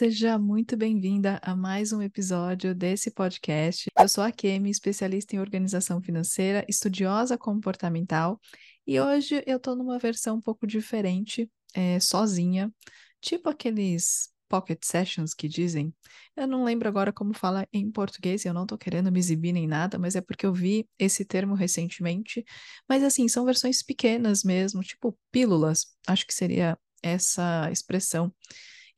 seja 0.00 0.38
muito 0.38 0.78
bem-vinda 0.78 1.38
a 1.42 1.54
mais 1.54 1.92
um 1.92 2.00
episódio 2.00 2.74
desse 2.74 3.10
podcast. 3.10 3.90
Eu 3.98 4.08
sou 4.08 4.24
a 4.24 4.32
Kemi, 4.32 4.70
especialista 4.70 5.36
em 5.36 5.40
organização 5.40 6.00
financeira, 6.00 6.64
estudiosa 6.66 7.36
comportamental, 7.36 8.40
e 8.86 8.98
hoje 8.98 9.44
eu 9.46 9.60
tô 9.60 9.76
numa 9.76 9.98
versão 9.98 10.36
um 10.36 10.40
pouco 10.40 10.66
diferente, 10.66 11.50
é, 11.74 12.00
sozinha, 12.00 12.72
tipo 13.20 13.50
aqueles 13.50 14.30
pocket 14.48 14.78
sessions 14.82 15.34
que 15.34 15.46
dizem. 15.46 15.94
Eu 16.34 16.46
não 16.46 16.64
lembro 16.64 16.88
agora 16.88 17.12
como 17.12 17.34
fala 17.34 17.68
em 17.70 17.90
português, 17.90 18.46
eu 18.46 18.54
não 18.54 18.64
tô 18.64 18.78
querendo 18.78 19.12
me 19.12 19.18
exibir 19.18 19.52
nem 19.52 19.66
nada, 19.66 19.98
mas 19.98 20.16
é 20.16 20.22
porque 20.22 20.46
eu 20.46 20.54
vi 20.54 20.88
esse 20.98 21.26
termo 21.26 21.54
recentemente. 21.54 22.42
Mas 22.88 23.02
assim, 23.02 23.28
são 23.28 23.44
versões 23.44 23.82
pequenas 23.82 24.44
mesmo, 24.44 24.80
tipo 24.80 25.14
pílulas, 25.30 25.88
acho 26.06 26.26
que 26.26 26.32
seria 26.32 26.78
essa 27.02 27.70
expressão. 27.70 28.32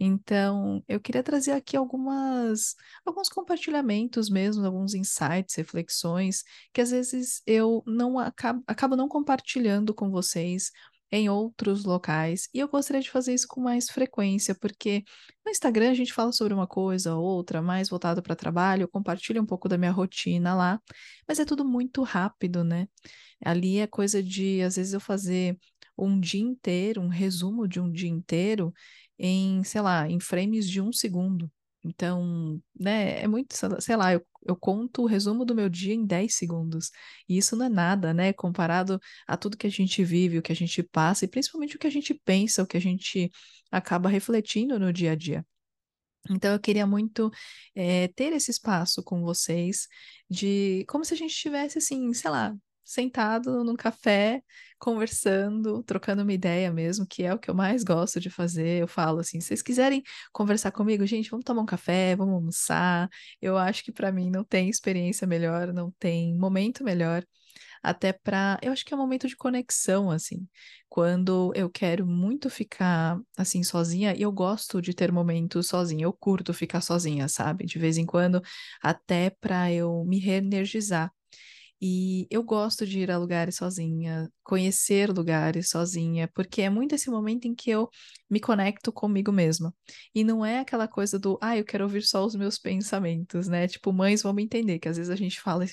Então, 0.04 0.82
eu 0.88 0.98
queria 0.98 1.22
trazer 1.22 1.52
aqui 1.52 1.76
algumas, 1.76 2.74
alguns 3.06 3.28
compartilhamentos 3.28 4.28
mesmo, 4.28 4.66
alguns 4.66 4.94
insights, 4.94 5.54
reflexões, 5.54 6.42
que 6.72 6.80
às 6.80 6.90
vezes 6.90 7.40
eu 7.46 7.84
não 7.86 8.18
acabo, 8.18 8.64
acabo 8.66 8.96
não 8.96 9.08
compartilhando 9.08 9.94
com 9.94 10.10
vocês 10.10 10.72
em 11.12 11.28
outros 11.28 11.84
locais. 11.84 12.48
E 12.52 12.58
eu 12.58 12.66
gostaria 12.66 13.00
de 13.00 13.10
fazer 13.10 13.32
isso 13.32 13.46
com 13.46 13.60
mais 13.60 13.88
frequência, 13.90 14.56
porque 14.56 15.04
no 15.46 15.52
Instagram 15.52 15.92
a 15.92 15.94
gente 15.94 16.12
fala 16.12 16.32
sobre 16.32 16.52
uma 16.52 16.66
coisa 16.66 17.14
ou 17.14 17.22
outra, 17.22 17.62
mais 17.62 17.88
voltado 17.88 18.20
para 18.20 18.34
trabalho, 18.34 18.82
eu 18.82 18.88
compartilho 18.88 19.40
um 19.40 19.46
pouco 19.46 19.68
da 19.68 19.78
minha 19.78 19.92
rotina 19.92 20.52
lá, 20.52 20.80
mas 21.28 21.38
é 21.38 21.44
tudo 21.44 21.64
muito 21.64 22.02
rápido, 22.02 22.64
né? 22.64 22.88
Ali 23.44 23.78
é 23.78 23.86
coisa 23.86 24.20
de, 24.20 24.62
às 24.62 24.74
vezes, 24.74 24.94
eu 24.94 25.00
fazer 25.00 25.56
um 25.96 26.18
dia 26.18 26.40
inteiro, 26.40 27.00
um 27.00 27.08
resumo 27.08 27.68
de 27.68 27.78
um 27.78 27.90
dia 27.92 28.08
inteiro, 28.08 28.72
em, 29.18 29.62
sei 29.64 29.80
lá, 29.80 30.08
em 30.08 30.20
frames 30.20 30.68
de 30.68 30.80
um 30.80 30.92
segundo. 30.92 31.50
Então, 31.84 32.62
né, 32.78 33.20
é 33.22 33.26
muito, 33.26 33.54
sei 33.80 33.96
lá, 33.96 34.12
eu, 34.12 34.24
eu 34.46 34.56
conto 34.56 35.02
o 35.02 35.06
resumo 35.06 35.44
do 35.44 35.54
meu 35.54 35.68
dia 35.68 35.94
em 35.94 36.06
10 36.06 36.34
segundos. 36.34 36.90
E 37.28 37.36
isso 37.36 37.56
não 37.56 37.66
é 37.66 37.68
nada, 37.68 38.14
né, 38.14 38.32
comparado 38.32 39.00
a 39.26 39.36
tudo 39.36 39.56
que 39.56 39.66
a 39.66 39.70
gente 39.70 40.04
vive, 40.04 40.38
o 40.38 40.42
que 40.42 40.52
a 40.52 40.56
gente 40.56 40.82
passa, 40.82 41.24
e 41.24 41.28
principalmente 41.28 41.76
o 41.76 41.78
que 41.78 41.86
a 41.86 41.90
gente 41.90 42.14
pensa, 42.14 42.62
o 42.62 42.66
que 42.66 42.76
a 42.76 42.80
gente 42.80 43.30
acaba 43.70 44.08
refletindo 44.08 44.78
no 44.78 44.92
dia 44.92 45.12
a 45.12 45.16
dia. 45.16 45.44
Então, 46.30 46.52
eu 46.52 46.60
queria 46.60 46.86
muito 46.86 47.30
é, 47.74 48.08
ter 48.08 48.32
esse 48.32 48.50
espaço 48.50 49.02
com 49.02 49.22
vocês, 49.22 49.88
de 50.30 50.84
como 50.88 51.04
se 51.04 51.14
a 51.14 51.16
gente 51.16 51.32
estivesse, 51.32 51.78
assim, 51.78 52.12
sei 52.14 52.30
lá, 52.30 52.54
sentado 52.92 53.64
num 53.64 53.74
café, 53.76 54.42
conversando, 54.78 55.82
trocando 55.84 56.22
uma 56.22 56.32
ideia 56.32 56.72
mesmo, 56.72 57.06
que 57.06 57.22
é 57.22 57.32
o 57.34 57.38
que 57.38 57.50
eu 57.50 57.54
mais 57.54 57.84
gosto 57.84 58.20
de 58.20 58.30
fazer. 58.30 58.82
Eu 58.82 58.88
falo 58.88 59.20
assim, 59.20 59.40
se 59.40 59.48
vocês 59.48 59.62
quiserem 59.62 60.02
conversar 60.32 60.72
comigo, 60.72 61.06
gente, 61.06 61.30
vamos 61.30 61.44
tomar 61.44 61.62
um 61.62 61.66
café, 61.66 62.16
vamos 62.16 62.34
almoçar. 62.34 63.08
Eu 63.40 63.56
acho 63.56 63.84
que 63.84 63.92
para 63.92 64.12
mim 64.12 64.30
não 64.30 64.44
tem 64.44 64.68
experiência 64.68 65.26
melhor, 65.26 65.72
não 65.72 65.90
tem 65.98 66.36
momento 66.36 66.84
melhor 66.84 67.24
até 67.82 68.12
para, 68.12 68.58
eu 68.62 68.72
acho 68.72 68.84
que 68.84 68.94
é 68.94 68.96
um 68.96 69.00
momento 69.00 69.26
de 69.26 69.36
conexão, 69.36 70.10
assim, 70.10 70.46
quando 70.88 71.52
eu 71.54 71.68
quero 71.68 72.06
muito 72.06 72.48
ficar 72.48 73.18
assim 73.36 73.62
sozinha, 73.62 74.14
e 74.14 74.22
eu 74.22 74.30
gosto 74.32 74.80
de 74.80 74.94
ter 74.94 75.10
momentos 75.10 75.66
sozinha, 75.68 76.04
eu 76.04 76.12
curto 76.12 76.54
ficar 76.54 76.80
sozinha, 76.80 77.28
sabe? 77.28 77.64
De 77.66 77.78
vez 77.78 77.98
em 77.98 78.06
quando, 78.06 78.40
até 78.82 79.30
para 79.30 79.72
eu 79.72 80.04
me 80.04 80.18
reenergizar. 80.18 81.12
E 81.84 82.28
eu 82.30 82.44
gosto 82.44 82.86
de 82.86 83.00
ir 83.00 83.10
a 83.10 83.18
lugares 83.18 83.56
sozinha, 83.56 84.30
conhecer 84.44 85.10
lugares 85.10 85.68
sozinha, 85.68 86.28
porque 86.32 86.62
é 86.62 86.70
muito 86.70 86.94
esse 86.94 87.10
momento 87.10 87.46
em 87.46 87.54
que 87.56 87.70
eu 87.70 87.90
me 88.30 88.38
conecto 88.38 88.92
comigo 88.92 89.32
mesma. 89.32 89.74
E 90.14 90.22
não 90.22 90.46
é 90.46 90.60
aquela 90.60 90.86
coisa 90.86 91.18
do, 91.18 91.38
ah, 91.42 91.56
eu 91.56 91.64
quero 91.64 91.82
ouvir 91.82 92.02
só 92.02 92.24
os 92.24 92.36
meus 92.36 92.56
pensamentos, 92.56 93.48
né? 93.48 93.66
Tipo, 93.66 93.92
mães 93.92 94.22
vão 94.22 94.32
me 94.32 94.44
entender, 94.44 94.78
que 94.78 94.88
às 94.88 94.96
vezes 94.96 95.10
a 95.10 95.16
gente 95.16 95.40
fala, 95.40 95.66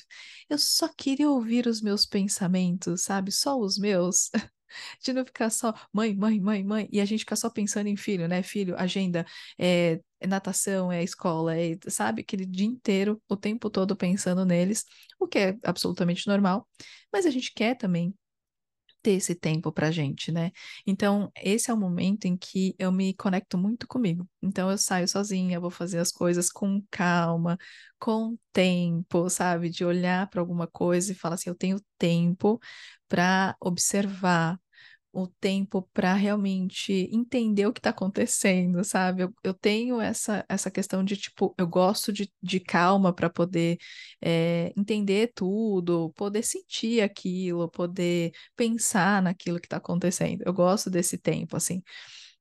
eu 0.50 0.58
só 0.58 0.88
queria 0.88 1.30
ouvir 1.30 1.68
os 1.68 1.80
meus 1.80 2.08
pensamentos, 2.08 3.04
sabe? 3.04 3.32
Só 3.32 3.60
os 3.60 3.78
meus. 3.78 4.32
de 5.04 5.14
não 5.14 5.26
ficar 5.26 5.50
só 5.50 5.74
mãe, 5.94 6.16
mãe, 6.16 6.40
mãe, 6.40 6.64
mãe, 6.64 6.88
e 6.92 7.02
a 7.02 7.06
gente 7.06 7.20
ficar 7.20 7.36
só 7.36 7.50
pensando 7.50 7.88
em 7.88 7.96
filho, 7.96 8.28
né? 8.28 8.44
Filho, 8.44 8.76
agenda, 8.78 9.26
é, 9.58 10.00
é 10.20 10.28
natação, 10.28 10.92
é 10.92 11.04
escola, 11.04 11.58
é, 11.58 11.78
sabe? 11.88 12.22
Aquele 12.22 12.46
dia 12.46 12.66
inteiro, 12.68 13.22
o 13.28 13.36
tempo 13.38 13.70
todo 13.70 13.96
pensando 13.96 14.46
neles, 14.46 14.86
o 15.20 15.28
que 15.28 15.40
é 15.40 15.58
absolutamente 15.64 16.28
normal, 16.28 16.68
mas 17.12 17.26
a 17.26 17.32
gente 17.32 17.54
quer 17.54 17.76
também 17.76 18.14
ter 19.02 19.12
esse 19.12 19.34
tempo 19.36 19.72
pra 19.72 19.92
gente, 19.92 20.32
né? 20.32 20.52
Então, 20.86 21.32
esse 21.36 21.72
é 21.72 21.74
o 21.74 21.78
momento 21.78 22.26
em 22.26 22.36
que 22.38 22.76
eu 22.78 22.92
me 22.92 23.14
conecto 23.14 23.58
muito 23.58 23.88
comigo. 23.88 24.28
Então, 24.42 24.70
eu 24.70 24.78
saio 24.78 25.08
sozinha, 25.08 25.60
vou 25.60 25.72
fazer 25.72 26.00
as 26.00 26.12
coisas 26.12 26.50
com 26.52 26.84
calma, 26.92 27.58
com 27.98 28.38
tempo, 28.52 29.30
sabe? 29.30 29.70
De 29.70 29.86
olhar 29.86 30.30
para 30.30 30.42
alguma 30.42 30.68
coisa 30.68 31.12
e 31.12 31.16
falar 31.16 31.36
assim: 31.36 31.50
eu 31.50 31.56
tenho 31.56 31.80
tempo 31.98 32.60
para 33.08 33.56
observar, 33.62 34.60
o 35.12 35.28
tempo 35.28 35.90
para 35.94 36.14
realmente 36.14 37.10
entender 37.12 37.66
o 37.66 37.74
que 37.74 37.80
está 37.80 37.90
acontecendo, 37.90 38.84
sabe? 38.84 39.24
Eu, 39.24 39.34
eu, 39.44 39.54
tenho 39.54 40.00
essa, 40.00 40.46
essa 40.48 40.70
questão 40.70 41.04
de, 41.04 41.18
tipo, 41.18 41.54
eu 41.58 41.68
gosto 41.68 42.14
de, 42.14 42.32
de 42.42 42.60
calma 42.60 43.14
para 43.14 43.30
poder 43.30 43.78
é, 44.22 44.72
entender 44.78 45.32
tudo, 45.34 46.12
poder 46.16 46.44
sentir 46.44 47.02
aquilo, 47.02 47.70
poder 47.70 48.32
pensar 48.56 49.22
naquilo 49.22 49.60
que 49.60 49.66
está 49.68 49.78
acontecendo. 49.78 50.44
Eu 50.46 50.54
gosto 50.54 50.90
desse 50.90 51.18
tempo, 51.18 51.58
assim. 51.58 51.82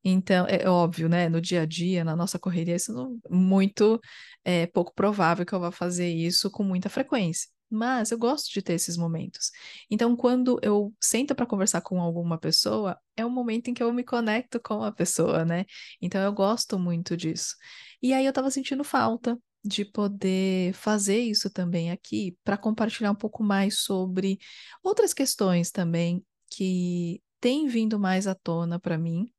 Então, 0.05 0.47
é 0.49 0.69
óbvio, 0.69 1.09
né? 1.09 1.29
No 1.29 1.41
dia 1.41 1.63
a 1.63 1.67
dia, 1.67 2.05
na 2.05 2.15
nossa 2.17 2.39
correria, 2.39 2.77
isso 2.77 2.93
não 2.93 3.19
muito 3.31 4.01
é 4.45 4.67
pouco 4.67 4.95
provável 4.95 5.45
que 5.45 5.53
eu 5.55 5.61
vá 5.61 5.71
fazer 5.73 6.09
isso 6.09 6.51
com 6.51 6.63
muita 6.63 6.89
frequência. 6.89 7.49
Mas 7.71 8.11
eu 8.11 8.19
gosto 8.19 8.53
de 8.53 8.63
ter 8.63 8.75
esses 8.75 8.97
momentos. 8.97 9.51
Então, 9.91 10.17
quando 10.17 10.59
eu 10.63 10.95
sento 11.01 11.35
para 11.35 11.47
conversar 11.47 11.83
com 11.83 12.01
alguma 12.01 12.39
pessoa, 12.39 12.99
é 13.17 13.25
um 13.27 13.31
momento 13.31 13.69
em 13.69 13.75
que 13.75 13.83
eu 13.83 13.93
me 13.93 14.03
conecto 14.03 14.59
com 14.61 14.83
a 14.83 14.91
pessoa, 14.93 15.45
né? 15.45 15.67
Então, 16.01 16.23
eu 16.23 16.33
gosto 16.33 16.79
muito 16.79 17.17
disso. 17.17 17.55
E 18.03 18.13
aí, 18.15 18.25
eu 18.25 18.31
estava 18.31 18.51
sentindo 18.51 18.83
falta 18.85 19.39
de 19.63 19.85
poder 19.85 20.73
fazer 20.73 21.19
isso 21.19 21.51
também 21.51 21.91
aqui, 21.91 22.37
para 22.45 22.57
compartilhar 22.57 23.11
um 23.11 23.15
pouco 23.15 23.43
mais 23.43 23.81
sobre 23.81 24.39
outras 24.83 25.13
questões 25.13 25.71
também 25.71 26.25
que 26.51 27.23
têm 27.41 27.67
vindo 27.69 27.99
mais 27.99 28.27
à 28.27 28.35
tona 28.35 28.79
para 28.79 28.97
mim 28.97 29.31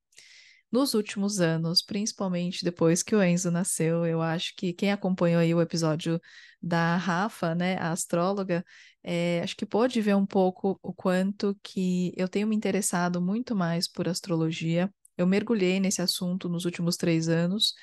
nos 0.72 0.94
últimos 0.94 1.40
anos, 1.42 1.82
principalmente 1.82 2.64
depois 2.64 3.02
que 3.02 3.16
o 3.16 3.24
Enzo 3.24 3.50
nasceu, 3.50 4.06
eu 4.06 4.22
acho 4.22 4.54
que 4.56 4.72
quem 4.72 4.92
acompanhou 4.92 5.42
aí 5.42 5.54
o 5.54 5.62
episódio 5.62 6.22
da 6.62 6.98
Rafa, 6.98 7.56
né, 7.56 7.78
a 7.78 7.92
astróloga, 7.92 8.66
é, 9.04 9.42
acho 9.44 9.56
que 9.56 9.66
pôde 9.66 10.02
ver 10.02 10.16
um 10.16 10.26
pouco 10.26 10.80
o 10.82 10.94
quanto 10.94 11.58
que 11.64 12.14
eu 12.18 12.28
tenho 12.28 12.48
me 12.48 12.56
interessado 12.56 13.22
muito 13.22 13.56
mais 13.56 13.88
por 13.88 14.08
astrologia. 14.08 14.92
Eu 15.18 15.26
mergulhei 15.28 15.80
nesse 15.80 16.02
assunto 16.02 16.50
nos 16.50 16.66
últimos 16.66 16.98
três 16.98 17.30
anos. 17.30 17.74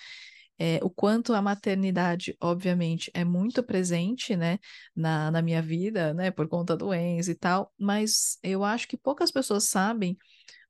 É, 0.59 0.81
o 0.83 0.89
quanto 0.89 1.35
a 1.35 1.43
maternidade, 1.43 2.35
obviamente, 2.41 3.11
é 3.13 3.25
muito 3.25 3.63
presente, 3.63 4.35
né, 4.37 4.59
na, 4.95 5.31
na 5.31 5.43
minha 5.43 5.61
vida, 5.61 6.15
né, 6.15 6.31
por 6.31 6.49
conta 6.49 6.75
do 6.77 6.95
Enzo 6.95 7.31
e 7.31 7.35
tal, 7.35 7.73
mas 7.79 8.39
eu 8.43 8.65
acho 8.65 8.89
que 8.89 8.97
poucas 8.97 9.31
pessoas 9.31 9.69
sabem 9.69 10.17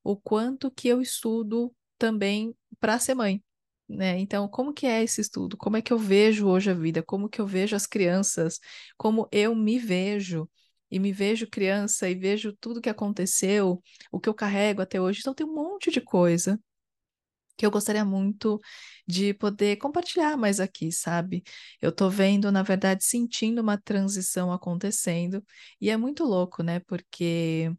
o 0.03 0.17
quanto 0.17 0.71
que 0.71 0.87
eu 0.87 1.01
estudo 1.01 1.73
também 1.97 2.55
para 2.79 2.99
ser 2.99 3.15
mãe. 3.15 3.43
Né? 3.89 4.19
Então, 4.19 4.47
como 4.49 4.73
que 4.73 4.85
é 4.85 5.03
esse 5.03 5.21
estudo? 5.21 5.55
Como 5.57 5.77
é 5.77 5.81
que 5.81 5.93
eu 5.93 5.97
vejo 5.97 6.47
hoje 6.47 6.69
a 6.69 6.73
vida? 6.73 7.01
Como 7.01 7.29
que 7.29 7.39
eu 7.39 7.47
vejo 7.47 7.75
as 7.75 7.87
crianças? 7.87 8.59
Como 8.97 9.27
eu 9.31 9.55
me 9.55 9.79
vejo? 9.79 10.49
E 10.91 10.99
me 10.99 11.11
vejo 11.11 11.47
criança 11.47 12.09
e 12.09 12.15
vejo 12.15 12.53
tudo 12.59 12.81
que 12.81 12.89
aconteceu, 12.89 13.81
o 14.11 14.19
que 14.19 14.29
eu 14.29 14.33
carrego 14.33 14.81
até 14.81 14.99
hoje. 15.01 15.19
Então, 15.21 15.33
tem 15.33 15.45
um 15.45 15.53
monte 15.53 15.91
de 15.91 16.01
coisa 16.01 16.59
que 17.57 17.65
eu 17.65 17.71
gostaria 17.71 18.05
muito 18.05 18.59
de 19.07 19.33
poder 19.33 19.77
compartilhar 19.77 20.37
mais 20.37 20.59
aqui, 20.59 20.91
sabe? 20.91 21.43
Eu 21.81 21.91
tô 21.91 22.09
vendo, 22.09 22.51
na 22.51 22.61
verdade, 22.63 23.03
sentindo 23.03 23.61
uma 23.61 23.77
transição 23.77 24.51
acontecendo, 24.51 25.43
e 25.81 25.89
é 25.89 25.97
muito 25.97 26.23
louco, 26.23 26.61
né? 26.63 26.79
Porque 26.81 27.71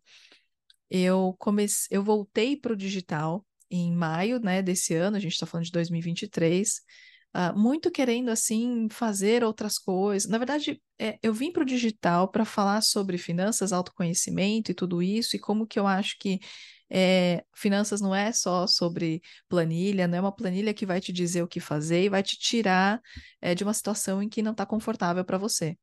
eu 0.91 1.35
comecei, 1.39 1.89
eu 1.97 2.03
voltei 2.03 2.57
para 2.57 2.73
o 2.73 2.77
digital 2.77 3.45
em 3.71 3.95
maio, 3.95 4.41
né, 4.41 4.63
desse 4.63 4.95
ano, 4.95 5.17
a 5.17 5.21
gente 5.21 5.33
está 5.33 5.47
falando 5.47 5.67
de 5.67 5.73
2023, 5.73 6.69
uh, 6.69 6.81
ah, 7.35 7.53
muito 7.53 7.91
querendo, 7.91 8.31
assim, 8.31 8.89
fazer 8.91 9.45
outras 9.45 9.79
coisas. 9.79 10.29
Na 10.31 10.39
verdade, 10.39 10.81
é, 10.99 11.19
eu 11.23 11.33
vim 11.35 11.53
para 11.53 11.63
o 11.63 11.67
digital 11.67 12.29
para 12.29 12.45
falar 12.45 12.81
sobre 12.83 13.19
finanças, 13.19 13.73
autoconhecimento 13.73 14.71
e 14.71 14.75
tudo 14.75 15.03
isso, 15.03 15.37
e 15.37 15.39
como 15.39 15.67
que 15.67 15.79
eu 15.79 15.87
acho 15.87 16.17
que 16.19 16.41
é, 16.91 17.45
finanças 17.55 18.01
não 18.01 18.15
é 18.15 18.33
só 18.33 18.67
sobre 18.67 19.21
planilha, 19.49 20.09
não 20.09 20.19
é 20.19 20.21
uma 20.21 20.35
planilha 20.35 20.73
que 20.73 20.87
vai 20.87 21.01
te 21.01 21.13
dizer 21.13 21.43
o 21.43 21.49
que 21.49 21.61
fazer 21.61 22.05
e 22.05 22.09
vai 22.09 22.23
te 22.23 22.39
tirar 22.39 23.01
é, 23.41 23.55
de 23.55 23.63
uma 23.63 23.75
situação 23.75 24.23
em 24.23 24.29
que 24.29 24.43
não 24.43 24.53
está 24.53 24.65
confortável 24.65 25.25
para 25.25 25.39
você. 25.39 25.77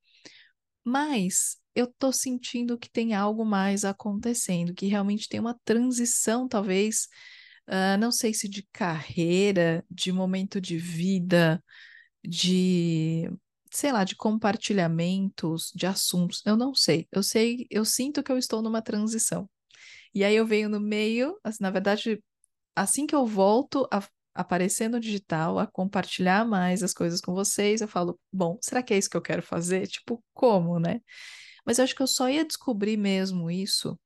Mas 0.84 1.58
eu 1.76 1.86
estou 1.86 2.14
sentindo 2.14 2.78
que 2.78 2.90
tem 2.90 3.14
algo 3.14 3.46
mais 3.46 3.84
acontecendo, 3.86 4.74
que 4.74 4.88
realmente 4.88 5.28
tem 5.28 5.40
uma 5.40 5.60
transição, 5.66 6.48
talvez, 6.48 7.08
uh, 7.68 7.98
não 8.00 8.12
sei 8.12 8.34
se 8.34 8.48
de 8.50 8.64
carreira, 8.72 9.86
de 9.90 10.12
momento 10.12 10.60
de 10.62 10.78
vida, 10.78 11.64
de, 12.24 13.30
sei 13.72 13.92
lá, 13.92 14.04
de 14.04 14.16
compartilhamentos, 14.16 15.72
de 15.76 15.86
assuntos, 15.88 16.42
eu 16.46 16.58
não 16.58 16.74
sei. 16.74 17.08
Eu 17.12 17.24
sei, 17.24 17.68
eu 17.70 17.86
sinto 17.86 18.24
que 18.24 18.32
eu 18.32 18.38
estou 18.38 18.62
numa 18.62 18.82
transição. 18.82 19.50
E 20.14 20.24
aí 20.24 20.36
eu 20.36 20.46
venho 20.46 20.70
no 20.70 20.80
meio, 20.80 21.40
assim, 21.44 21.64
na 21.64 21.72
verdade, 21.72 22.24
assim 22.76 23.08
que 23.08 23.16
eu 23.16 23.26
volto 23.26 23.88
a 23.92 24.04
aparecer 24.34 24.90
no 24.90 25.00
digital, 25.00 25.60
a 25.60 25.68
compartilhar 25.68 26.46
mais 26.46 26.84
as 26.84 26.94
coisas 26.94 27.22
com 27.22 27.34
vocês, 27.34 27.82
eu 27.82 27.88
falo, 27.88 28.20
bom, 28.32 28.58
será 28.62 28.84
que 28.84 28.94
é 28.94 28.98
isso 28.98 29.10
que 29.10 29.18
eu 29.18 29.22
quero 29.22 29.42
fazer? 29.42 29.88
Tipo, 29.88 30.24
como, 30.34 30.80
né? 30.80 31.02
Mas 31.66 31.78
eu 31.80 31.84
acho 31.86 31.96
que 31.96 32.02
eu 32.02 32.08
só 32.08 32.30
ia 32.30 32.46
descobrir 32.46 32.98
mesmo 32.98 33.50
isso, 33.50 34.00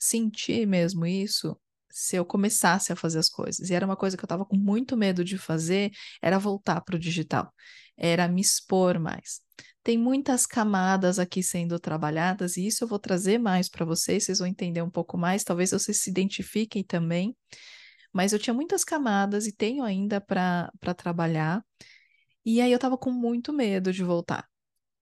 sentir 0.00 0.66
mesmo 0.66 1.06
isso, 1.06 1.58
se 1.96 2.16
eu 2.16 2.24
começasse 2.24 2.92
a 2.92 2.96
fazer 2.96 3.20
as 3.20 3.28
coisas. 3.28 3.70
E 3.70 3.74
era 3.74 3.86
uma 3.86 3.94
coisa 3.96 4.16
que 4.16 4.24
eu 4.24 4.26
estava 4.26 4.44
com 4.44 4.56
muito 4.56 4.96
medo 4.96 5.24
de 5.24 5.38
fazer, 5.38 5.92
era 6.20 6.40
voltar 6.40 6.80
para 6.80 6.96
o 6.96 6.98
digital, 6.98 7.54
era 7.96 8.26
me 8.26 8.40
expor 8.40 8.98
mais. 8.98 9.40
Tem 9.80 9.96
muitas 9.96 10.44
camadas 10.44 11.20
aqui 11.20 11.40
sendo 11.40 11.78
trabalhadas, 11.78 12.56
e 12.56 12.66
isso 12.66 12.82
eu 12.82 12.88
vou 12.88 12.98
trazer 12.98 13.38
mais 13.38 13.68
para 13.68 13.84
vocês, 13.84 14.24
vocês 14.24 14.40
vão 14.40 14.48
entender 14.48 14.82
um 14.82 14.90
pouco 14.90 15.16
mais, 15.16 15.44
talvez 15.44 15.70
vocês 15.70 16.00
se 16.00 16.10
identifiquem 16.10 16.82
também. 16.82 17.36
Mas 18.12 18.32
eu 18.32 18.38
tinha 18.40 18.54
muitas 18.54 18.82
camadas 18.82 19.46
e 19.46 19.52
tenho 19.52 19.84
ainda 19.84 20.20
para 20.20 20.70
trabalhar. 20.96 21.64
E 22.44 22.60
aí 22.60 22.72
eu 22.72 22.76
estava 22.76 22.98
com 22.98 23.12
muito 23.12 23.52
medo 23.52 23.92
de 23.92 24.02
voltar. 24.02 24.48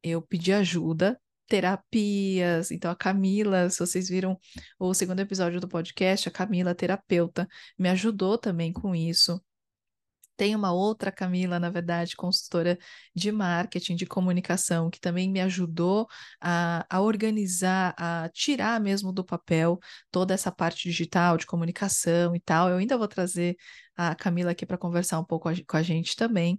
Eu 0.03 0.21
pedi 0.21 0.53
ajuda, 0.53 1.19
terapias. 1.53 2.71
Então, 2.71 2.91
a 2.91 2.97
Camila, 2.97 3.69
se 3.69 3.79
vocês 3.79 4.09
viram 4.09 4.39
o 4.79 4.95
segundo 4.95 5.21
episódio 5.21 5.61
do 5.61 5.69
podcast, 5.69 6.27
a 6.27 6.33
Camila, 6.33 6.75
terapeuta, 6.75 7.47
me 7.79 7.91
ajudou 7.91 8.39
também 8.39 8.73
com 8.73 8.95
isso. 8.95 9.39
Tem 10.35 10.57
uma 10.57 10.73
outra 10.73 11.13
Camila, 11.13 11.61
na 11.61 11.69
verdade, 11.69 12.17
consultora 12.17 12.79
de 13.15 13.31
marketing, 13.31 13.97
de 13.97 14.07
comunicação, 14.07 14.89
que 14.89 14.99
também 14.99 15.31
me 15.31 15.43
ajudou 15.43 16.09
a, 16.41 16.87
a 16.89 17.03
organizar, 17.03 17.95
a 17.99 18.31
tirar 18.31 18.81
mesmo 18.81 19.13
do 19.13 19.23
papel 19.23 19.79
toda 20.11 20.33
essa 20.33 20.51
parte 20.51 20.89
digital, 20.89 21.37
de 21.37 21.45
comunicação 21.45 22.35
e 22.35 22.41
tal. 22.41 22.71
Eu 22.71 22.79
ainda 22.79 22.97
vou 22.97 23.07
trazer 23.07 23.57
a 23.95 24.15
Camila 24.15 24.53
aqui 24.53 24.65
para 24.65 24.79
conversar 24.79 25.21
um 25.21 25.25
pouco 25.25 25.51
com 25.67 25.77
a 25.77 25.83
gente 25.83 26.17
também. 26.17 26.59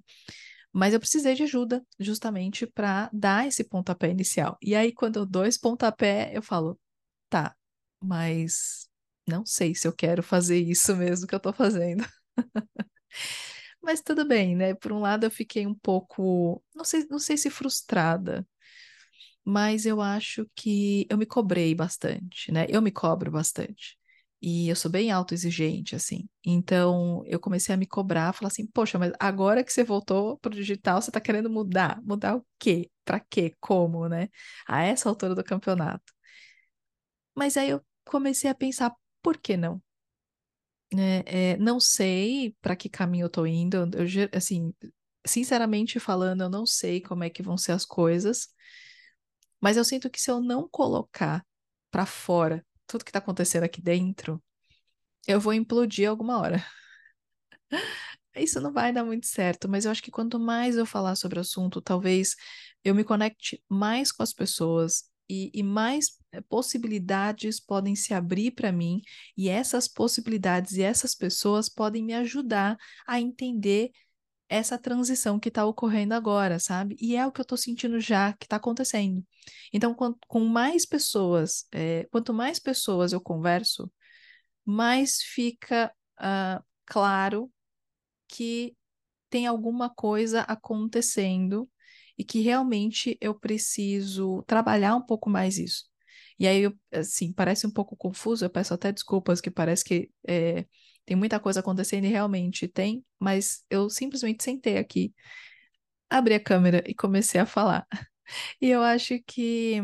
Mas 0.74 0.94
eu 0.94 1.00
precisei 1.02 1.36
de 1.36 1.44
ajuda 1.44 1.86
justamente 2.00 2.68
para 2.68 3.10
dar 3.14 3.48
esse 3.48 3.64
pontapé 3.64 4.10
inicial. 4.12 4.58
E 4.62 4.76
aí, 4.76 4.94
quando 4.94 5.18
eu 5.20 5.26
dou 5.28 5.46
esse 5.46 5.60
pontapé, 5.60 6.32
eu 6.36 6.42
falo, 6.44 6.80
tá, 7.30 7.56
mas 8.02 8.90
não 9.28 9.46
sei 9.46 9.76
se 9.76 9.88
eu 9.88 9.94
quero 9.94 10.24
fazer 10.24 10.58
isso 10.60 10.96
mesmo 10.96 11.28
que 11.28 11.36
eu 11.36 11.38
estou 11.38 11.54
fazendo. 11.54 12.04
mas 13.82 14.02
tudo 14.02 14.26
bem, 14.28 14.56
né? 14.56 14.74
Por 14.76 14.92
um 14.92 15.00
lado, 15.00 15.26
eu 15.26 15.32
fiquei 15.32 15.66
um 15.68 15.74
pouco, 15.76 16.64
não 16.76 16.84
sei, 16.86 17.06
não 17.10 17.20
sei 17.20 17.38
se 17.38 17.50
frustrada, 17.50 18.48
mas 19.44 19.86
eu 19.86 20.02
acho 20.02 20.48
que 20.56 21.06
eu 21.10 21.18
me 21.18 21.26
cobrei 21.26 21.76
bastante, 21.76 22.52
né? 22.52 22.66
Eu 22.70 22.82
me 22.82 22.92
cobro 22.92 23.32
bastante. 23.32 23.98
E 24.46 24.68
eu 24.70 24.76
sou 24.76 24.92
bem 24.92 25.10
autoexigente, 25.12 25.96
assim. 25.96 26.28
Então, 26.46 27.24
eu 27.26 27.40
comecei 27.40 27.74
a 27.74 27.78
me 27.78 27.88
cobrar, 27.88 28.34
falar 28.34 28.50
assim, 28.50 28.68
poxa, 28.68 29.00
mas 29.00 29.14
agora 29.20 29.64
que 29.64 29.72
você 29.72 29.86
voltou 29.86 30.38
pro 30.40 30.54
digital, 30.54 31.02
você 31.02 31.12
tá 31.12 31.22
querendo 31.22 31.50
mudar? 31.50 32.02
Mudar 32.04 32.36
o 32.36 32.46
quê? 32.60 32.92
Pra 33.06 33.22
quê? 33.22 33.56
Como, 33.62 34.10
né? 34.10 34.28
A 34.68 34.84
essa 34.84 35.08
altura 35.10 35.34
do 35.36 35.44
campeonato. 35.46 36.14
Mas 37.36 37.58
aí 37.58 37.70
eu 37.70 37.82
comecei 38.06 38.50
a 38.50 38.56
pensar, 38.56 38.92
por 39.22 39.38
que 39.38 39.56
não? 39.58 39.82
É, 40.96 41.52
é, 41.54 41.58
não 41.58 41.80
sei 41.80 42.56
para 42.62 42.76
que 42.76 42.88
caminho 42.90 43.26
eu 43.26 43.30
tô 43.30 43.46
indo. 43.46 43.78
Eu, 43.78 44.30
assim, 44.36 44.74
sinceramente 45.26 46.00
falando, 46.00 46.42
eu 46.44 46.50
não 46.50 46.66
sei 46.66 47.02
como 47.02 47.24
é 47.24 47.30
que 47.30 47.42
vão 47.44 47.58
ser 47.58 47.72
as 47.72 47.86
coisas. 47.86 48.48
Mas 49.62 49.78
eu 49.78 49.86
sinto 49.86 50.10
que 50.10 50.22
se 50.22 50.30
eu 50.30 50.42
não 50.42 50.68
colocar 50.70 51.46
para 51.92 52.06
fora 52.06 52.66
tudo 52.88 53.04
que 53.04 53.10
está 53.10 53.20
acontecendo 53.20 53.64
aqui 53.64 53.82
dentro, 53.82 54.42
eu 55.28 55.40
vou 55.40 55.54
implodir 55.54 56.10
alguma 56.10 56.40
hora. 56.40 56.64
Isso 58.36 58.60
não 58.60 58.74
vai 58.74 58.92
dar 58.92 59.06
muito 59.06 59.28
certo, 59.28 59.70
mas 59.70 59.86
eu 59.86 59.92
acho 59.92 60.02
que 60.02 60.12
quanto 60.12 60.40
mais 60.40 60.76
eu 60.76 60.86
falar 60.86 61.16
sobre 61.16 61.38
o 61.38 61.42
assunto, 61.42 61.82
talvez 61.82 62.36
eu 62.84 62.96
me 62.96 63.04
conecte 63.04 63.64
mais 63.70 64.12
com 64.12 64.24
as 64.24 64.34
pessoas 64.34 65.04
e, 65.30 65.52
e 65.54 65.64
mais 65.64 66.18
eh, 66.32 66.42
possibilidades 66.42 67.60
podem 67.60 67.96
se 67.96 68.14
abrir 68.14 68.52
para 68.52 68.72
mim, 68.72 69.02
e 69.38 69.50
essas 69.50 69.88
possibilidades 69.88 70.74
e 70.74 70.82
essas 70.82 71.16
pessoas 71.16 71.70
podem 71.70 72.04
me 72.04 72.14
ajudar 72.14 72.78
a 73.08 73.20
entender 73.20 73.92
essa 74.50 74.78
transição 74.78 75.40
que 75.40 75.50
está 75.50 75.66
ocorrendo 75.66 76.14
agora, 76.14 76.60
sabe? 76.60 76.96
E 77.00 77.16
é 77.16 77.26
o 77.26 77.32
que 77.32 77.42
eu 77.42 77.44
estou 77.44 77.58
sentindo 77.58 78.00
já 78.00 78.34
que 78.34 78.46
está 78.46 78.58
acontecendo. 78.58 79.26
Então, 79.74 79.94
com, 79.94 80.16
com 80.28 80.46
mais 80.46 80.86
pessoas, 80.86 81.66
é, 81.72 82.06
quanto 82.12 82.34
mais 82.34 82.60
pessoas 82.60 83.14
eu 83.14 83.22
converso, 83.22 83.92
mais 84.66 85.22
fica 85.22 85.92
uh, 86.20 86.64
claro 86.86 87.52
que 88.28 88.76
tem 89.30 89.48
alguma 89.48 89.90
coisa 89.90 90.42
acontecendo 90.42 91.70
e 92.18 92.24
que 92.24 92.42
realmente 92.42 93.18
eu 93.20 93.34
preciso 93.34 94.44
trabalhar 94.44 94.96
um 94.96 95.02
pouco 95.02 95.30
mais 95.30 95.58
isso. 95.58 95.86
E 96.40 96.48
aí, 96.48 96.72
assim, 96.92 97.32
parece 97.34 97.66
um 97.66 97.72
pouco 97.72 97.96
confuso, 97.96 98.46
eu 98.46 98.50
peço 98.50 98.74
até 98.74 98.92
desculpas, 98.92 99.42
que 99.42 99.52
parece 99.52 99.84
que 99.84 100.12
é, 100.28 100.66
tem 101.06 101.16
muita 101.18 101.40
coisa 101.40 101.60
acontecendo 101.60 102.06
e 102.06 102.10
realmente 102.10 102.68
tem, 102.68 103.06
mas 103.20 103.64
eu 103.70 103.90
simplesmente 103.90 104.44
sentei 104.44 104.78
aqui, 104.78 105.14
abri 106.10 106.34
a 106.36 106.40
câmera 106.40 106.84
e 106.88 106.94
comecei 106.94 107.40
a 107.42 107.46
falar. 107.46 107.88
E 108.62 108.70
eu 108.70 108.82
acho 108.82 109.22
que 109.28 109.82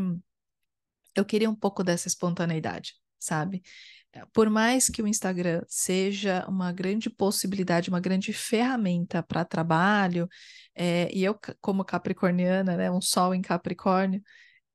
eu 1.16 1.26
queria 1.26 1.50
um 1.50 1.56
pouco 1.56 1.84
dessa 1.84 2.08
espontaneidade, 2.08 2.94
sabe? 3.20 3.62
Por 4.34 4.50
mais 4.50 4.90
que 4.90 5.02
o 5.02 5.08
Instagram 5.08 5.62
seja 5.68 6.46
uma 6.48 6.72
grande 6.72 7.10
possibilidade, 7.10 7.90
uma 7.90 8.00
grande 8.00 8.34
ferramenta 8.34 9.22
para 9.22 9.46
trabalho, 9.46 10.28
é, 10.74 11.10
e 11.14 11.24
eu, 11.24 11.38
como 11.62 11.86
capricorniana, 11.86 12.76
né, 12.76 12.90
um 12.90 13.02
sol 13.02 13.36
em 13.36 13.42
Capricórnio, 13.42 14.22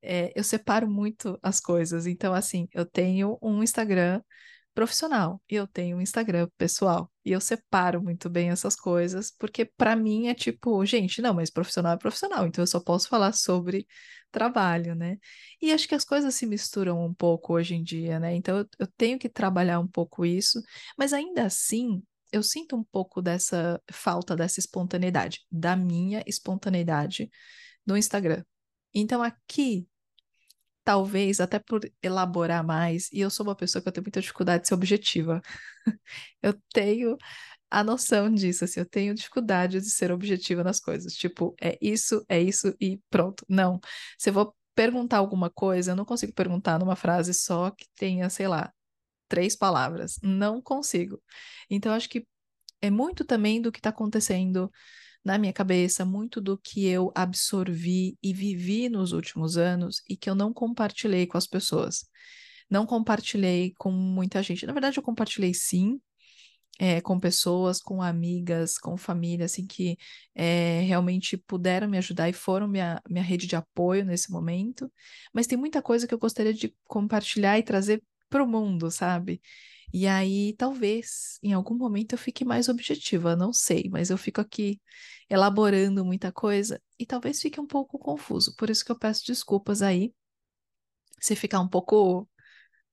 é, 0.01 0.31
eu 0.35 0.43
separo 0.43 0.89
muito 0.89 1.37
as 1.43 1.59
coisas. 1.59 2.05
Então, 2.05 2.33
assim, 2.33 2.67
eu 2.73 2.85
tenho 2.85 3.37
um 3.41 3.63
Instagram 3.63 4.21
profissional 4.75 5.41
e 5.49 5.55
eu 5.55 5.65
tenho 5.65 5.97
um 5.97 6.01
Instagram 6.01 6.49
pessoal. 6.57 7.11
E 7.23 7.31
eu 7.31 7.41
separo 7.41 8.03
muito 8.03 8.29
bem 8.29 8.49
essas 8.49 8.75
coisas, 8.75 9.31
porque 9.31 9.65
para 9.65 9.95
mim 9.95 10.27
é 10.27 10.35
tipo, 10.35 10.85
gente, 10.85 11.21
não, 11.21 11.33
mas 11.33 11.49
profissional 11.49 11.93
é 11.93 11.97
profissional, 11.97 12.45
então 12.45 12.61
eu 12.61 12.67
só 12.67 12.79
posso 12.79 13.07
falar 13.07 13.31
sobre 13.33 13.87
trabalho, 14.31 14.93
né? 14.93 15.17
E 15.61 15.71
acho 15.71 15.87
que 15.87 15.95
as 15.95 16.03
coisas 16.03 16.35
se 16.35 16.45
misturam 16.45 17.03
um 17.03 17.13
pouco 17.13 17.53
hoje 17.53 17.73
em 17.73 17.83
dia, 17.83 18.19
né? 18.19 18.35
Então 18.35 18.57
eu, 18.59 18.67
eu 18.79 18.87
tenho 18.97 19.17
que 19.17 19.29
trabalhar 19.29 19.79
um 19.79 19.87
pouco 19.87 20.25
isso, 20.25 20.61
mas 20.97 21.13
ainda 21.13 21.45
assim 21.45 22.03
eu 22.31 22.43
sinto 22.43 22.75
um 22.75 22.83
pouco 22.83 23.21
dessa 23.21 23.81
falta 23.89 24.35
dessa 24.35 24.59
espontaneidade, 24.59 25.45
da 25.49 25.75
minha 25.75 26.21
espontaneidade 26.27 27.31
no 27.87 27.95
Instagram. 27.95 28.43
Então 28.93 29.23
aqui 29.23 29.87
talvez 30.85 31.41
até 31.41 31.59
por 31.59 31.81
elaborar 32.01 32.65
mais, 32.65 33.09
e 33.11 33.19
eu 33.21 33.29
sou 33.31 33.45
uma 33.45 33.55
pessoa 33.55 33.81
que 33.81 33.89
eu 33.89 33.93
tenho 33.93 34.05
muita 34.05 34.21
dificuldade 34.21 34.63
de 34.63 34.69
ser 34.69 34.75
objetiva. 34.75 35.41
eu 36.43 36.53
tenho 36.73 37.17
a 37.69 37.83
noção 37.83 38.31
disso, 38.33 38.63
assim, 38.65 38.79
eu 38.79 38.85
tenho 38.85 39.13
dificuldade 39.15 39.81
de 39.81 39.89
ser 39.89 40.11
objetiva 40.11 40.63
nas 40.63 40.79
coisas. 40.79 41.13
Tipo, 41.15 41.55
é 41.61 41.77
isso, 41.81 42.23
é 42.29 42.41
isso 42.41 42.73
e 42.79 42.99
pronto. 43.09 43.45
Não. 43.49 43.79
Se 44.17 44.29
eu 44.29 44.33
vou 44.33 44.55
perguntar 44.75 45.17
alguma 45.17 45.49
coisa, 45.49 45.91
eu 45.91 45.95
não 45.95 46.05
consigo 46.05 46.33
perguntar 46.33 46.79
numa 46.79 46.95
frase 46.95 47.33
só 47.33 47.71
que 47.71 47.85
tenha, 47.95 48.29
sei 48.29 48.47
lá, 48.47 48.71
três 49.27 49.55
palavras. 49.55 50.19
Não 50.23 50.61
consigo. 50.61 51.21
Então, 51.69 51.93
acho 51.93 52.09
que 52.09 52.27
é 52.81 52.89
muito 52.91 53.25
também 53.25 53.61
do 53.61 53.71
que 53.71 53.79
está 53.79 53.89
acontecendo 53.89 54.71
na 55.25 55.39
minha 55.39 55.51
cabeça 55.51 56.05
muito 56.05 56.39
do 56.39 56.55
que 56.55 56.85
eu 56.85 57.11
absorvi 57.15 58.15
e 58.21 58.31
vivi 58.31 58.87
nos 58.87 59.11
últimos 59.11 59.57
anos 59.57 60.03
e 60.07 60.15
que 60.15 60.29
eu 60.29 60.35
não 60.35 60.53
compartilhei 60.53 61.25
com 61.25 61.37
as 61.37 61.47
pessoas. 61.47 62.05
Não 62.69 62.85
compartilhei 62.85 63.73
com 63.77 63.91
muita 63.91 64.43
gente. 64.43 64.65
Na 64.67 64.73
verdade, 64.73 64.97
eu 64.97 65.03
compartilhei 65.03 65.53
sim, 65.53 65.99
é, 66.79 67.01
com 67.01 67.19
pessoas, 67.19 67.79
com 67.81 68.01
amigas, 68.01 68.77
com 68.77 68.97
família, 68.97 69.45
assim, 69.45 69.65
que 69.65 69.97
é, 70.35 70.81
realmente 70.81 71.37
puderam 71.37 71.87
me 71.87 71.97
ajudar 71.97 72.29
e 72.29 72.33
foram 72.33 72.67
minha, 72.67 73.01
minha 73.09 73.23
rede 73.23 73.47
de 73.47 73.55
apoio 73.55 74.05
nesse 74.05 74.31
momento. 74.31 74.91
Mas 75.33 75.47
tem 75.47 75.57
muita 75.57 75.81
coisa 75.81 76.07
que 76.07 76.13
eu 76.13 76.19
gostaria 76.19 76.53
de 76.53 76.75
compartilhar 76.85 77.57
e 77.57 77.63
trazer 77.63 78.03
para 78.35 78.43
o 78.43 78.47
mundo, 78.47 78.91
sabe? 78.91 79.41
E 79.93 80.07
aí, 80.07 80.53
talvez, 80.57 81.39
em 81.41 81.53
algum 81.53 81.75
momento 81.75 82.13
eu 82.13 82.17
fique 82.17 82.43
mais 82.43 82.67
objetiva, 82.67 83.33
não 83.35 83.53
sei, 83.53 83.85
mas 83.89 84.09
eu 84.09 84.17
fico 84.17 84.41
aqui 84.41 84.81
elaborando 85.29 86.03
muita 86.03 86.33
coisa 86.33 86.81
e 86.99 87.05
talvez 87.05 87.41
fique 87.41 87.61
um 87.61 87.67
pouco 87.67 87.97
confuso. 87.97 88.53
Por 88.57 88.69
isso 88.69 88.83
que 88.83 88.91
eu 88.91 88.99
peço 88.99 89.25
desculpas 89.25 89.81
aí 89.81 90.13
se 91.19 91.35
ficar 91.35 91.61
um 91.61 91.67
pouco 91.67 92.27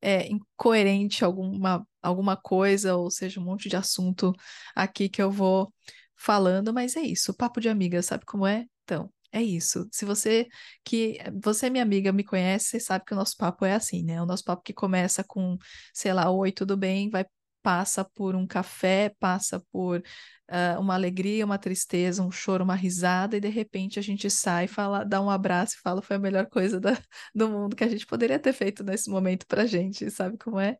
é, 0.01 0.29
incoerente 0.29 1.25
alguma 1.25 1.87
alguma 2.03 2.37
coisa, 2.37 2.97
ou 2.97 3.11
seja, 3.11 3.41
um 3.41 3.45
monte 3.45 3.69
de 3.69 3.77
assunto 3.77 4.33
aqui 4.75 5.09
que 5.09 5.23
eu 5.23 5.31
vou 5.31 5.73
falando, 6.17 6.73
mas 6.75 6.97
é 6.97 7.03
isso, 7.03 7.35
papo 7.35 7.61
de 7.61 7.69
amiga, 7.69 8.03
sabe 8.03 8.25
como 8.27 8.47
é? 8.47 8.67
Então, 8.85 9.13
é 9.33 9.43
isso. 9.43 9.89
Se 9.91 10.05
você 10.05 10.47
que 10.85 11.19
você 11.43 11.67
é 11.67 11.71
minha 11.71 11.83
amiga, 11.83 12.13
me 12.13 12.25
conhece, 12.25 12.67
você 12.71 12.81
sabe 12.81 13.05
que 13.05 13.15
o 13.15 13.17
nosso 13.17 13.37
papo 13.37 13.65
é 13.65 13.75
assim, 13.75 14.05
né? 14.05 14.21
O 14.23 14.27
nosso 14.27 14.45
papo 14.45 14.63
que 14.63 14.73
começa 14.73 15.25
com, 15.25 15.57
sei 15.95 16.13
lá, 16.13 16.31
oi, 16.31 16.53
tudo 16.53 16.77
bem, 16.77 17.11
vai 17.11 17.25
passa 17.63 18.05
por 18.05 18.35
um 18.35 18.47
café, 18.47 19.15
passa 19.21 19.61
por 19.71 20.01
uh, 20.01 20.81
uma 20.81 20.95
alegria, 20.95 21.45
uma 21.45 21.59
tristeza, 21.59 22.23
um 22.23 22.31
choro, 22.31 22.65
uma 22.65 22.75
risada, 22.75 23.37
e 23.37 23.41
de 23.41 23.49
repente 23.49 23.99
a 23.99 24.03
gente 24.03 24.29
sai, 24.29 24.67
fala, 24.67 25.05
dá 25.05 25.21
um 25.21 25.31
abraço 25.31 25.77
e 25.77 25.81
fala 25.81 26.03
foi 26.03 26.17
a 26.17 26.19
melhor 26.19 26.47
coisa 26.47 26.81
da, 26.81 26.91
do 27.35 27.49
mundo 27.49 27.77
que 27.77 27.85
a 27.85 27.89
gente 27.89 28.07
poderia 28.07 28.39
ter 28.39 28.53
feito 28.53 28.83
nesse 28.85 29.09
momento 29.11 29.47
pra 29.47 29.65
gente, 29.67 30.11
sabe 30.11 30.37
como 30.39 30.59
é? 30.59 30.77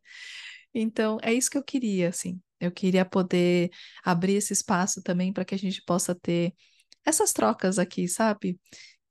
Então, 0.73 1.17
é 1.21 1.33
isso 1.33 1.49
que 1.49 1.57
eu 1.57 1.63
queria, 1.63 2.09
assim. 2.09 2.41
Eu 2.59 2.71
queria 2.71 3.05
poder 3.05 3.69
abrir 4.03 4.35
esse 4.35 4.53
espaço 4.53 5.01
também 5.01 5.31
para 5.33 5.45
que 5.45 5.55
a 5.55 5.57
gente 5.57 5.81
possa 5.83 6.15
ter 6.15 6.53
essas 7.05 7.33
trocas 7.33 7.79
aqui, 7.79 8.07
sabe? 8.07 8.59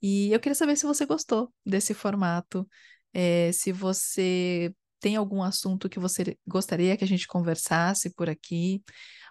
E 0.00 0.32
eu 0.32 0.40
queria 0.40 0.54
saber 0.54 0.76
se 0.76 0.86
você 0.86 1.06
gostou 1.06 1.52
desse 1.64 1.94
formato, 1.94 2.68
é, 3.12 3.52
se 3.52 3.72
você 3.72 4.74
tem 5.00 5.16
algum 5.16 5.42
assunto 5.42 5.88
que 5.88 5.98
você 5.98 6.38
gostaria 6.46 6.96
que 6.96 7.04
a 7.04 7.06
gente 7.06 7.26
conversasse 7.26 8.14
por 8.14 8.30
aqui. 8.30 8.82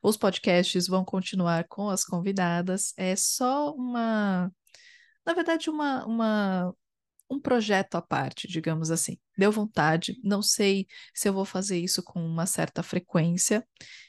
Os 0.03 0.17
podcasts 0.17 0.87
vão 0.87 1.05
continuar 1.05 1.65
com 1.69 1.89
as 1.89 2.03
convidadas. 2.03 2.93
É 2.97 3.15
só 3.15 3.73
uma, 3.73 4.51
na 5.25 5.33
verdade, 5.33 5.69
uma, 5.69 6.05
uma 6.05 6.75
um 7.31 7.39
projeto 7.39 7.95
à 7.95 8.01
parte, 8.01 8.47
digamos 8.47 8.91
assim. 8.91 9.17
Deu 9.37 9.51
vontade, 9.51 10.19
não 10.21 10.41
sei 10.41 10.85
se 11.13 11.29
eu 11.29 11.33
vou 11.33 11.45
fazer 11.45 11.79
isso 11.79 12.03
com 12.03 12.21
uma 12.21 12.45
certa 12.45 12.83
frequência. 12.83 13.65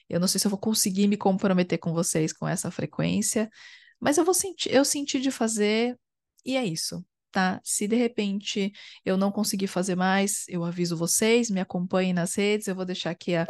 Eu 0.09 0.19
não 0.19 0.27
sei 0.27 0.41
se 0.41 0.47
eu 0.49 0.51
vou 0.51 0.59
conseguir 0.59 1.07
me 1.07 1.17
comprometer 1.17 1.79
com 1.79 1.93
vocês 1.93 2.33
com 2.33 2.49
essa 2.49 2.71
frequência, 2.71 3.49
mas 4.03 4.19
eu 4.19 4.25
vou 4.25 4.35
sentir, 4.35 4.75
eu 4.75 4.85
senti 4.85 5.21
de 5.21 5.31
fazer 5.31 5.97
e 6.45 6.57
é 6.57 6.65
isso 6.65 7.05
tá? 7.33 7.61
Se 7.65 7.89
de 7.89 7.97
repente 7.97 8.73
eu 9.05 9.17
não 9.17 9.33
conseguir 9.33 9.67
fazer 9.67 9.97
mais, 9.97 10.45
eu 10.49 10.65
aviso 10.65 10.97
vocês, 10.97 11.51
me 11.51 11.61
acompanhem 11.61 12.13
nas 12.13 12.35
redes, 12.35 12.69
eu 12.69 12.75
vou 12.77 12.85
deixar 12.85 13.11
aqui 13.11 13.35
a, 13.35 13.47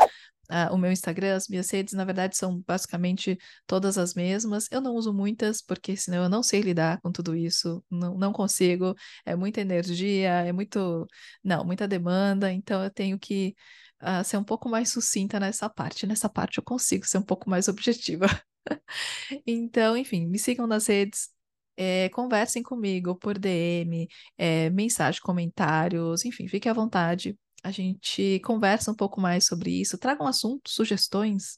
a, 0.49 0.73
o 0.73 0.78
meu 0.78 0.92
Instagram, 0.92 1.37
as 1.37 1.49
minhas 1.49 1.71
redes, 1.71 1.94
na 1.94 2.04
verdade, 2.04 2.37
são 2.37 2.62
basicamente 2.66 3.38
todas 3.66 3.99
as 3.99 4.14
mesmas. 4.14 4.68
Eu 4.71 4.80
não 4.80 4.94
uso 4.94 5.12
muitas, 5.12 5.61
porque 5.62 5.97
senão 5.97 6.25
eu 6.25 6.28
não 6.28 6.42
sei 6.42 6.61
lidar 6.61 7.00
com 7.00 7.11
tudo 7.12 7.35
isso, 7.35 7.85
não, 7.90 8.16
não 8.16 8.32
consigo, 8.32 8.94
é 9.26 9.35
muita 9.37 9.61
energia, 9.61 10.30
é 10.30 10.52
muito, 10.52 11.06
não, 11.44 11.64
muita 11.64 11.88
demanda, 11.88 12.52
então 12.52 12.82
eu 12.82 12.90
tenho 12.90 13.18
que 13.18 13.54
uh, 14.02 14.25
ser 14.25 14.37
um 14.37 14.44
pouco 14.44 14.68
mais 14.68 14.90
sucinta 14.90 15.40
nessa 15.40 15.68
parte. 15.68 16.06
Nessa 16.06 16.28
parte 16.28 16.59
eu 16.59 16.64
consigo 16.64 17.06
ser 17.06 17.18
um 17.18 17.23
pouco 17.23 17.50
mais 17.50 17.68
objetiva. 17.68 18.26
Então, 19.47 19.97
enfim, 19.97 20.26
me 20.26 20.38
sigam 20.38 20.66
nas 20.66 20.87
redes, 20.87 21.31
é, 21.76 22.09
conversem 22.11 22.62
comigo 22.62 23.16
por 23.16 23.38
DM, 23.38 24.09
é, 24.38 24.71
mensagem, 24.71 25.21
comentários, 25.21 26.25
enfim, 26.25 26.49
fique 26.49 26.69
à 26.69 26.73
vontade. 26.73 27.38
A 27.62 27.71
gente 27.71 28.40
conversa 28.40 28.90
um 28.90 28.95
pouco 28.95 29.21
mais 29.21 29.47
sobre 29.47 29.71
isso, 29.81 29.99
tragam 29.99 30.26
assuntos, 30.26 30.75
sugestões, 30.75 31.57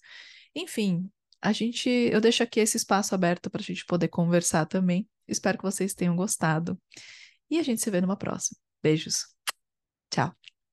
enfim, 0.55 1.11
a 1.43 1.53
gente, 1.53 1.89
eu 1.91 2.21
deixo 2.21 2.43
aqui 2.43 2.61
esse 2.61 2.77
espaço 2.77 3.15
aberto 3.15 3.51
para 3.51 3.61
a 3.61 3.65
gente 3.65 3.85
poder 3.85 4.09
conversar 4.09 4.67
também. 4.67 5.09
Espero 5.29 5.59
que 5.59 5.65
vocês 5.65 5.95
tenham 5.95 6.17
gostado 6.17 6.81
e 7.51 7.59
a 7.59 7.63
gente 7.63 7.83
se 7.83 7.91
vê 7.91 8.01
numa 8.01 8.17
próxima. 8.17 8.59
Beijos. 8.83 9.27
Tchau. 10.11 10.44